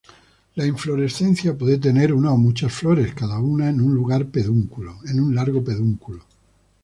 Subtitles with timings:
[0.55, 4.31] La inflorescencia puede tener una o muchas flores, cada una en un largo
[5.63, 6.25] pedúnculo.